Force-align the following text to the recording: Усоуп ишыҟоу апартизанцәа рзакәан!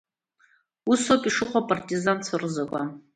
Усоуп 0.91 1.23
ишыҟоу 1.29 1.61
апартизанцәа 1.65 2.35
рзакәан! 2.41 2.89